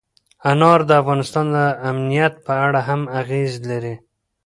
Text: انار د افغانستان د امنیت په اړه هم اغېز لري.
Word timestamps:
انار 0.51 0.79
د 0.89 0.91
افغانستان 1.01 1.45
د 1.55 1.57
امنیت 1.89 2.33
په 2.45 2.53
اړه 2.65 2.79
هم 2.87 3.01
اغېز 3.19 3.51
لري. 3.69 3.95